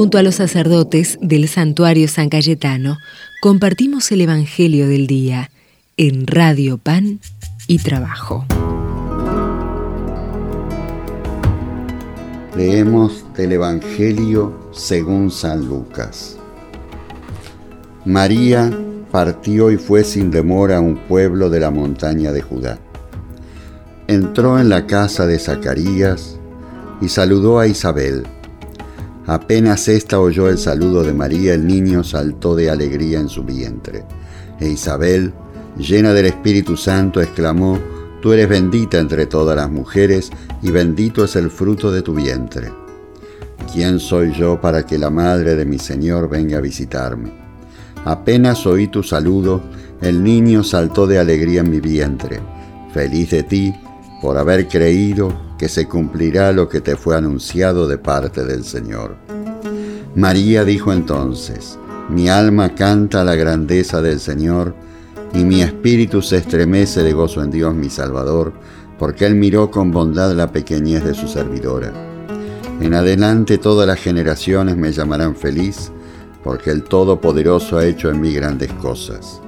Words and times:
Junto 0.00 0.16
a 0.16 0.22
los 0.22 0.36
sacerdotes 0.36 1.18
del 1.20 1.46
santuario 1.46 2.08
San 2.08 2.30
Cayetano, 2.30 2.96
compartimos 3.42 4.10
el 4.12 4.22
Evangelio 4.22 4.88
del 4.88 5.06
Día 5.06 5.50
en 5.98 6.26
Radio 6.26 6.78
Pan 6.78 7.20
y 7.66 7.80
Trabajo. 7.80 8.46
Leemos 12.56 13.26
del 13.36 13.52
Evangelio 13.52 14.70
según 14.72 15.30
San 15.30 15.68
Lucas. 15.68 16.38
María 18.06 18.72
partió 19.10 19.70
y 19.70 19.76
fue 19.76 20.02
sin 20.02 20.30
demora 20.30 20.78
a 20.78 20.80
un 20.80 20.96
pueblo 20.96 21.50
de 21.50 21.60
la 21.60 21.70
montaña 21.70 22.32
de 22.32 22.40
Judá. 22.40 22.78
Entró 24.06 24.58
en 24.58 24.70
la 24.70 24.86
casa 24.86 25.26
de 25.26 25.38
Zacarías 25.38 26.38
y 27.02 27.10
saludó 27.10 27.58
a 27.58 27.66
Isabel. 27.66 28.26
Apenas 29.30 29.86
ésta 29.86 30.18
oyó 30.18 30.48
el 30.48 30.58
saludo 30.58 31.04
de 31.04 31.12
María, 31.12 31.54
el 31.54 31.64
niño 31.64 32.02
saltó 32.02 32.56
de 32.56 32.68
alegría 32.68 33.20
en 33.20 33.28
su 33.28 33.44
vientre. 33.44 34.02
E 34.58 34.68
Isabel, 34.68 35.32
llena 35.78 36.12
del 36.12 36.26
Espíritu 36.26 36.76
Santo, 36.76 37.20
exclamó, 37.20 37.78
Tú 38.20 38.32
eres 38.32 38.48
bendita 38.48 38.98
entre 38.98 39.26
todas 39.26 39.54
las 39.54 39.70
mujeres, 39.70 40.32
y 40.62 40.72
bendito 40.72 41.22
es 41.22 41.36
el 41.36 41.48
fruto 41.48 41.92
de 41.92 42.02
tu 42.02 42.12
vientre. 42.12 42.72
¿Quién 43.72 44.00
soy 44.00 44.32
yo 44.32 44.60
para 44.60 44.84
que 44.84 44.98
la 44.98 45.10
madre 45.10 45.54
de 45.54 45.64
mi 45.64 45.78
Señor 45.78 46.28
venga 46.28 46.58
a 46.58 46.60
visitarme? 46.60 47.30
Apenas 48.04 48.66
oí 48.66 48.88
tu 48.88 49.04
saludo, 49.04 49.62
el 50.00 50.24
niño 50.24 50.64
saltó 50.64 51.06
de 51.06 51.20
alegría 51.20 51.60
en 51.60 51.70
mi 51.70 51.78
vientre. 51.78 52.40
Feliz 52.92 53.30
de 53.30 53.44
ti 53.44 53.72
por 54.20 54.36
haber 54.36 54.66
creído 54.66 55.49
que 55.60 55.68
se 55.68 55.86
cumplirá 55.86 56.52
lo 56.52 56.70
que 56.70 56.80
te 56.80 56.96
fue 56.96 57.18
anunciado 57.18 57.86
de 57.86 57.98
parte 57.98 58.46
del 58.46 58.64
Señor. 58.64 59.16
María 60.14 60.64
dijo 60.64 60.90
entonces, 60.90 61.78
mi 62.08 62.30
alma 62.30 62.74
canta 62.74 63.24
la 63.24 63.34
grandeza 63.34 64.00
del 64.00 64.20
Señor, 64.20 64.74
y 65.34 65.44
mi 65.44 65.60
espíritu 65.60 66.22
se 66.22 66.38
estremece 66.38 67.02
de 67.02 67.12
gozo 67.12 67.42
en 67.42 67.50
Dios 67.50 67.74
mi 67.74 67.90
Salvador, 67.90 68.54
porque 68.98 69.26
Él 69.26 69.34
miró 69.34 69.70
con 69.70 69.90
bondad 69.90 70.32
la 70.32 70.50
pequeñez 70.50 71.04
de 71.04 71.12
su 71.12 71.28
servidora. 71.28 71.92
En 72.80 72.94
adelante 72.94 73.58
todas 73.58 73.86
las 73.86 74.00
generaciones 74.00 74.78
me 74.78 74.92
llamarán 74.92 75.36
feliz, 75.36 75.92
porque 76.42 76.70
el 76.70 76.84
Todopoderoso 76.84 77.76
ha 77.76 77.84
hecho 77.84 78.08
en 78.08 78.22
mí 78.22 78.32
grandes 78.32 78.72
cosas. 78.72 79.42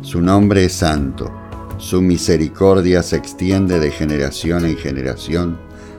Su 0.00 0.22
nombre 0.22 0.64
es 0.64 0.72
santo 0.72 1.30
su 1.78 2.02
misericordia 2.02 3.02
se 3.04 3.16
extiende 3.16 3.78
de 3.78 3.92
generación 3.92 4.64
en 4.66 4.76
generación 4.76 5.58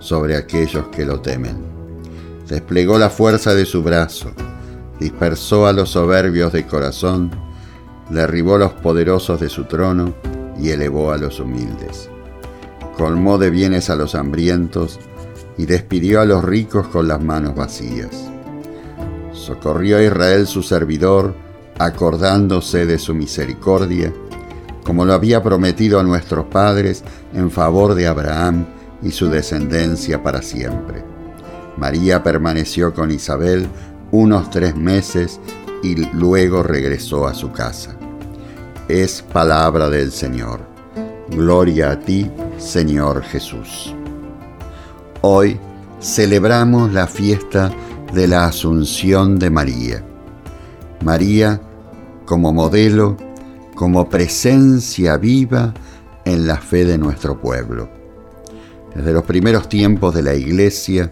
sobre 0.00 0.36
aquellos 0.36 0.88
que 0.88 1.04
lo 1.04 1.20
temen. 1.20 1.56
Desplegó 2.48 2.98
la 2.98 3.08
fuerza 3.08 3.54
de 3.54 3.64
su 3.64 3.82
brazo, 3.82 4.32
dispersó 4.98 5.66
a 5.66 5.72
los 5.72 5.90
soberbios 5.90 6.52
de 6.52 6.66
corazón, 6.66 7.30
derribó 8.10 8.56
a 8.56 8.58
los 8.58 8.72
poderosos 8.72 9.40
de 9.40 9.48
su 9.48 9.64
trono 9.64 10.14
y 10.58 10.70
elevó 10.70 11.12
a 11.12 11.16
los 11.16 11.38
humildes. 11.38 12.10
Colmó 12.96 13.38
de 13.38 13.50
bienes 13.50 13.88
a 13.90 13.94
los 13.94 14.16
hambrientos 14.16 14.98
y 15.56 15.66
despidió 15.66 16.20
a 16.20 16.24
los 16.24 16.44
ricos 16.44 16.88
con 16.88 17.06
las 17.06 17.22
manos 17.22 17.54
vacías. 17.54 18.28
Socorrió 19.32 19.98
a 19.98 20.02
Israel 20.02 20.48
su 20.48 20.62
servidor, 20.62 21.34
acordándose 21.78 22.84
de 22.84 22.98
su 22.98 23.14
misericordia, 23.14 24.12
como 24.90 25.04
lo 25.04 25.14
había 25.14 25.40
prometido 25.40 26.00
a 26.00 26.02
nuestros 26.02 26.46
padres 26.46 27.04
en 27.32 27.52
favor 27.52 27.94
de 27.94 28.08
Abraham 28.08 28.66
y 29.00 29.12
su 29.12 29.28
descendencia 29.30 30.20
para 30.20 30.42
siempre. 30.42 31.04
María 31.76 32.24
permaneció 32.24 32.92
con 32.92 33.12
Isabel 33.12 33.68
unos 34.10 34.50
tres 34.50 34.74
meses 34.74 35.38
y 35.84 35.94
luego 36.12 36.64
regresó 36.64 37.28
a 37.28 37.34
su 37.34 37.52
casa. 37.52 37.94
Es 38.88 39.22
palabra 39.22 39.88
del 39.88 40.10
Señor. 40.10 40.58
Gloria 41.28 41.92
a 41.92 42.00
ti, 42.00 42.28
Señor 42.58 43.22
Jesús. 43.22 43.94
Hoy 45.20 45.56
celebramos 46.00 46.92
la 46.92 47.06
fiesta 47.06 47.70
de 48.12 48.26
la 48.26 48.46
Asunción 48.46 49.38
de 49.38 49.50
María. 49.50 50.04
María, 51.04 51.60
como 52.26 52.52
modelo, 52.52 53.29
como 53.80 54.10
presencia 54.10 55.16
viva 55.16 55.72
en 56.26 56.46
la 56.46 56.58
fe 56.58 56.84
de 56.84 56.98
nuestro 56.98 57.40
pueblo. 57.40 57.88
Desde 58.94 59.10
los 59.10 59.24
primeros 59.24 59.70
tiempos 59.70 60.14
de 60.14 60.22
la 60.22 60.34
Iglesia, 60.34 61.10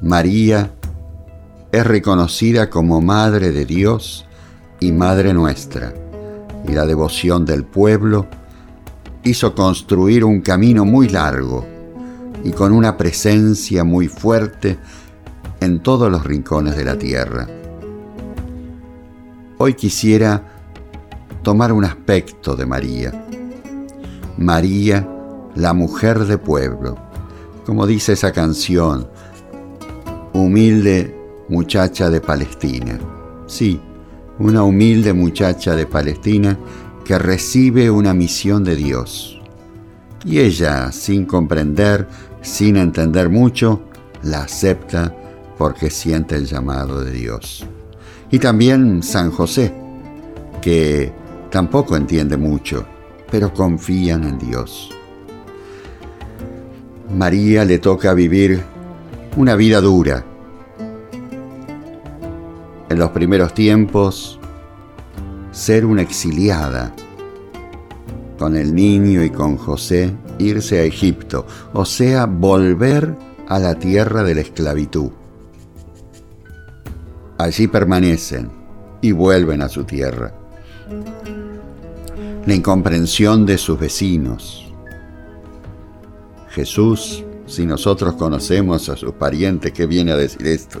María 0.00 0.70
es 1.72 1.84
reconocida 1.84 2.70
como 2.70 3.00
Madre 3.00 3.50
de 3.50 3.64
Dios 3.64 4.24
y 4.78 4.92
Madre 4.92 5.34
nuestra, 5.34 5.92
y 6.68 6.70
la 6.70 6.86
devoción 6.86 7.44
del 7.44 7.64
pueblo 7.64 8.28
hizo 9.24 9.52
construir 9.56 10.24
un 10.24 10.42
camino 10.42 10.84
muy 10.84 11.08
largo 11.08 11.66
y 12.44 12.52
con 12.52 12.70
una 12.70 12.96
presencia 12.96 13.82
muy 13.82 14.06
fuerte 14.06 14.78
en 15.58 15.82
todos 15.82 16.08
los 16.08 16.22
rincones 16.22 16.76
de 16.76 16.84
la 16.84 16.96
tierra. 16.96 17.48
Hoy 19.58 19.74
quisiera 19.74 20.53
tomar 21.44 21.72
un 21.72 21.84
aspecto 21.84 22.56
de 22.56 22.66
María. 22.66 23.12
María, 24.36 25.08
la 25.54 25.72
mujer 25.74 26.18
de 26.20 26.38
pueblo, 26.38 26.96
como 27.64 27.86
dice 27.86 28.14
esa 28.14 28.32
canción, 28.32 29.06
humilde 30.32 31.14
muchacha 31.48 32.10
de 32.10 32.20
Palestina. 32.20 32.98
Sí, 33.46 33.80
una 34.40 34.64
humilde 34.64 35.12
muchacha 35.12 35.76
de 35.76 35.86
Palestina 35.86 36.58
que 37.04 37.18
recibe 37.18 37.90
una 37.90 38.14
misión 38.14 38.64
de 38.64 38.74
Dios. 38.74 39.40
Y 40.24 40.40
ella, 40.40 40.90
sin 40.90 41.26
comprender, 41.26 42.08
sin 42.40 42.76
entender 42.76 43.28
mucho, 43.28 43.82
la 44.22 44.44
acepta 44.44 45.14
porque 45.58 45.90
siente 45.90 46.36
el 46.36 46.46
llamado 46.46 47.04
de 47.04 47.12
Dios. 47.12 47.66
Y 48.30 48.38
también 48.38 49.02
San 49.02 49.30
José, 49.30 49.74
que 50.62 51.12
tampoco 51.54 51.96
entiende 51.96 52.36
mucho, 52.36 52.84
pero 53.30 53.54
confían 53.54 54.24
en 54.24 54.40
Dios. 54.40 54.90
María 57.16 57.64
le 57.64 57.78
toca 57.78 58.12
vivir 58.12 58.60
una 59.36 59.54
vida 59.54 59.80
dura. 59.80 60.24
En 62.88 62.98
los 62.98 63.10
primeros 63.10 63.54
tiempos, 63.54 64.40
ser 65.52 65.86
una 65.86 66.02
exiliada, 66.02 66.92
con 68.36 68.56
el 68.56 68.74
niño 68.74 69.22
y 69.22 69.30
con 69.30 69.56
José 69.56 70.12
irse 70.40 70.80
a 70.80 70.82
Egipto, 70.82 71.46
o 71.72 71.84
sea, 71.84 72.26
volver 72.26 73.14
a 73.46 73.60
la 73.60 73.76
tierra 73.76 74.24
de 74.24 74.34
la 74.34 74.40
esclavitud. 74.40 75.12
Allí 77.38 77.68
permanecen 77.68 78.50
y 79.00 79.12
vuelven 79.12 79.62
a 79.62 79.68
su 79.68 79.84
tierra 79.84 80.34
la 82.46 82.54
incomprensión 82.54 83.46
de 83.46 83.56
sus 83.56 83.78
vecinos. 83.78 84.72
Jesús, 86.50 87.24
si 87.46 87.64
nosotros 87.64 88.14
conocemos 88.14 88.88
a 88.88 88.96
sus 88.96 89.12
parientes, 89.12 89.72
¿qué 89.72 89.86
viene 89.86 90.12
a 90.12 90.16
decir 90.16 90.46
esto? 90.46 90.80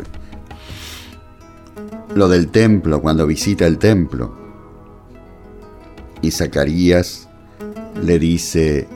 Lo 2.14 2.28
del 2.28 2.48
templo, 2.48 3.00
cuando 3.00 3.26
visita 3.26 3.66
el 3.66 3.78
templo. 3.78 4.36
Y 6.22 6.30
Zacarías 6.30 7.28
le 8.02 8.18
dice, 8.18 8.86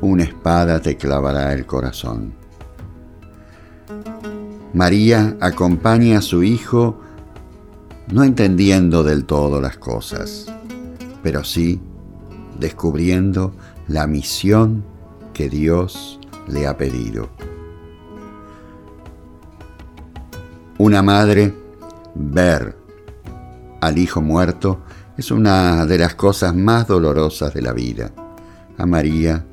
una 0.00 0.24
espada 0.24 0.80
te 0.80 0.96
clavará 0.96 1.52
el 1.52 1.66
corazón. 1.66 2.34
María 4.72 5.36
acompaña 5.40 6.18
a 6.18 6.22
su 6.22 6.42
hijo 6.42 7.00
no 8.12 8.22
entendiendo 8.22 9.02
del 9.02 9.24
todo 9.24 9.60
las 9.60 9.76
cosas, 9.78 10.46
pero 11.22 11.42
sí 11.44 11.80
descubriendo 12.58 13.52
la 13.88 14.06
misión 14.06 14.84
que 15.32 15.48
Dios 15.48 16.18
le 16.48 16.66
ha 16.66 16.76
pedido. 16.76 17.28
Una 20.78 21.02
madre 21.02 21.54
ver 22.14 22.76
al 23.80 23.98
hijo 23.98 24.20
muerto 24.20 24.80
es 25.16 25.30
una 25.30 25.86
de 25.86 25.98
las 25.98 26.14
cosas 26.14 26.54
más 26.54 26.86
dolorosas 26.86 27.54
de 27.54 27.62
la 27.62 27.72
vida. 27.72 28.12
A 28.76 28.84
María 28.84 29.44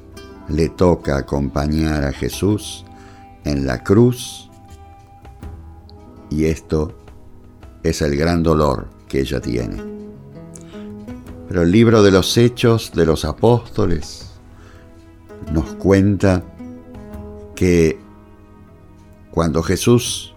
le 0.50 0.70
toca 0.70 1.18
acompañar 1.18 2.04
a 2.04 2.12
Jesús 2.12 2.86
en 3.46 3.66
la 3.66 3.84
cruz 3.84 4.50
y 6.30 6.46
esto 6.46 6.98
es 7.84 8.02
el 8.02 8.16
gran 8.18 8.44
dolor 8.44 8.88
que 9.08 9.22
ella 9.22 9.40
tiene. 9.40 10.03
Pero 11.54 11.66
el 11.66 11.72
libro 11.72 12.02
de 12.02 12.10
los 12.10 12.36
hechos 12.36 12.94
de 12.96 13.06
los 13.06 13.26
apóstoles 13.26 14.26
nos 15.52 15.76
cuenta 15.76 16.44
que 17.56 18.00
cuando 19.30 19.62
Jesús 19.62 20.34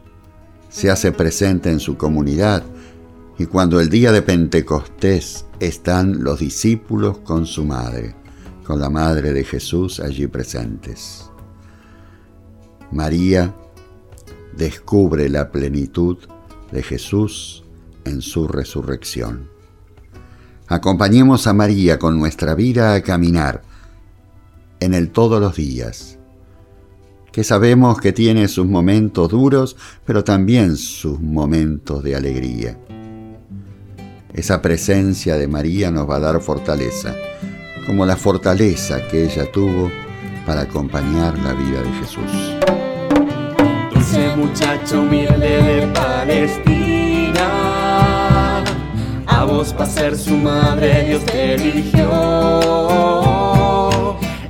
se 0.68 0.90
hace 0.90 1.12
presente 1.12 1.70
en 1.70 1.80
su 1.80 1.96
comunidad 1.96 2.64
y 3.38 3.46
cuando 3.46 3.80
el 3.80 3.88
día 3.88 4.12
de 4.12 4.20
Pentecostés 4.20 5.46
están 5.58 6.22
los 6.22 6.40
discípulos 6.40 7.16
con 7.20 7.46
su 7.46 7.64
madre, 7.64 8.14
con 8.66 8.78
la 8.78 8.90
madre 8.90 9.32
de 9.32 9.42
Jesús 9.42 10.00
allí 10.00 10.26
presentes. 10.26 11.30
María 12.92 13.56
descubre 14.54 15.30
la 15.30 15.50
plenitud 15.50 16.18
de 16.70 16.82
Jesús 16.82 17.64
en 18.04 18.20
su 18.20 18.46
resurrección. 18.46 19.55
Acompañemos 20.68 21.46
a 21.46 21.52
María 21.52 21.98
con 21.98 22.18
nuestra 22.18 22.54
vida 22.54 22.94
a 22.94 23.02
caminar 23.02 23.62
en 24.80 24.94
el 24.94 25.10
todos 25.10 25.40
los 25.40 25.54
días, 25.54 26.18
que 27.30 27.44
sabemos 27.44 28.00
que 28.00 28.12
tiene 28.12 28.48
sus 28.48 28.66
momentos 28.66 29.30
duros, 29.30 29.76
pero 30.04 30.24
también 30.24 30.76
sus 30.76 31.20
momentos 31.20 32.02
de 32.02 32.16
alegría. 32.16 32.76
Esa 34.34 34.60
presencia 34.60 35.36
de 35.36 35.46
María 35.46 35.90
nos 35.90 36.10
va 36.10 36.16
a 36.16 36.20
dar 36.20 36.40
fortaleza, 36.40 37.14
como 37.86 38.04
la 38.04 38.16
fortaleza 38.16 39.06
que 39.08 39.24
ella 39.24 39.50
tuvo 39.52 39.90
para 40.44 40.62
acompañar 40.62 41.38
la 41.38 41.52
vida 41.52 41.80
de 41.80 41.92
Jesús. 42.00 42.56
Ese 43.96 44.36
muchacho 44.36 45.02
humilde 45.02 45.62
de 45.62 45.86
Palestina, 45.94 47.75
a 49.46 49.48
vos 49.48 49.72
para 49.72 49.88
ser 49.88 50.16
su 50.16 50.36
madre 50.36 51.04
Dios 51.06 51.24
te 51.24 51.54
eligió. 51.54 52.08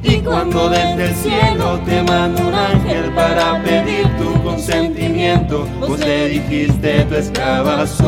Y 0.02 0.16
cuando 0.18 0.68
desde 0.70 1.04
el 1.08 1.14
cielo 1.14 1.78
te 1.84 2.02
manda 2.02 2.42
un 2.42 2.54
ángel 2.54 3.12
para 3.14 3.62
pedir 3.62 4.06
tu 4.16 4.42
consentimiento, 4.42 5.66
vos 5.80 5.98
le 5.98 6.28
dijiste 6.28 7.04
tu 7.04 7.14
esclava 7.14 7.86
soy. 7.86 8.06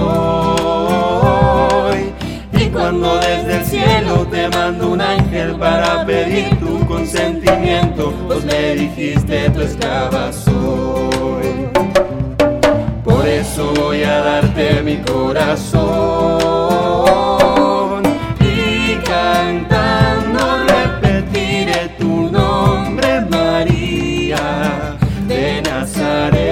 Y 2.52 2.70
cuando 2.70 3.16
desde 3.16 3.58
el 3.58 3.64
cielo 3.64 4.26
te 4.30 4.48
mando 4.48 4.90
un 4.90 5.00
ángel 5.00 5.56
para 5.56 6.04
pedir 6.06 6.58
tu 6.58 6.86
consentimiento, 6.86 8.12
vos 8.28 8.44
le 8.44 8.76
dijiste 8.76 9.50
tu 9.50 9.60
esclava 9.60 10.27
Nazaret 25.88 26.44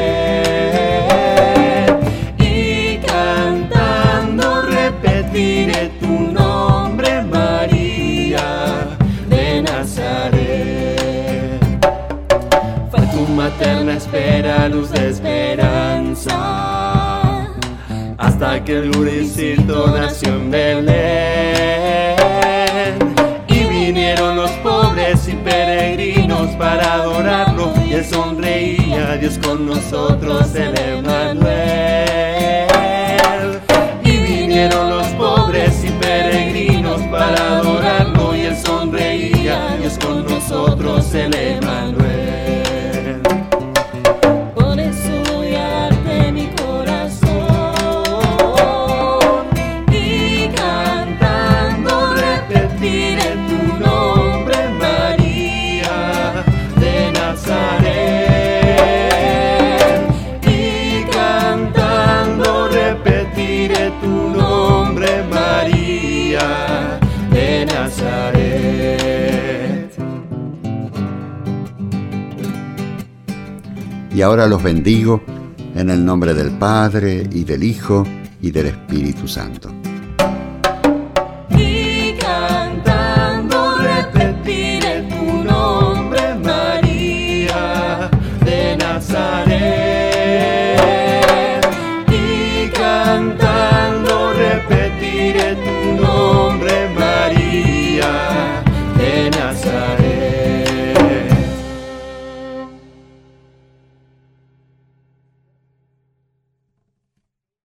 y 2.39 2.97
cantando 2.99 4.63
repetiré 4.63 5.91
tu 6.01 6.07
nombre 6.33 7.23
María 7.23 8.97
de 9.29 9.63
Nazaret. 9.63 11.61
Fue 12.91 13.01
tu 13.13 13.27
materna 13.33 13.97
espera 13.97 14.69
luz 14.69 14.91
de 14.91 15.11
esperanza 15.11 16.39
hasta 18.17 18.65
que 18.65 18.79
el 18.79 18.91
gurisito 18.93 19.89
nació 19.89 20.31
en 20.31 20.51
Belén. 20.51 22.17
Y 23.49 23.65
vinieron 23.65 24.37
los 24.37 24.51
pobres 24.63 25.29
y 25.29 25.33
peregrinos 25.33 26.49
para 26.57 26.95
adorarlo 26.95 27.46
y 27.46 27.46
él 27.97 28.05
sonreía 28.05 29.17
Dios 29.17 29.39
con 29.39 29.67
nosotros 29.67 30.55
el 30.55 30.79
Emanuel. 30.79 31.47
Y 34.05 34.17
vinieron 34.19 34.91
los 34.91 35.07
pobres 35.15 35.83
y 35.85 35.89
peregrinos 35.93 37.01
para 37.11 37.59
adorarlo 37.59 38.37
y 38.37 38.43
él 38.43 38.57
sonreía 38.57 39.77
Dios 39.81 39.99
con 39.99 40.27
nosotros 40.27 41.15
el 41.15 41.35
Emanuel 41.35 42.06
y 74.17 74.23
ahora 74.23 74.47
los 74.47 74.63
bendigo 74.63 75.23
en 75.75 75.91
el 75.91 76.03
nombre 76.03 76.33
del 76.33 76.53
Padre 76.53 77.29
y 77.31 77.45
del 77.45 77.63
Hijo 77.63 78.03
y 78.41 78.51
del 78.51 78.69
Espíritu 78.69 79.29
Santo. 79.29 79.71
Canta. 92.75 93.46